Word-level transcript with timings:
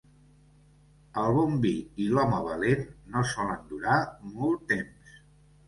El 1.23 1.29
bon 1.39 1.53
vi 1.65 1.73
i 2.07 2.09
l'home 2.15 2.41
valent 2.49 2.83
no 3.13 3.25
solen 3.35 3.63
durar 3.75 4.01
molt 4.33 4.69
temps. 4.77 5.17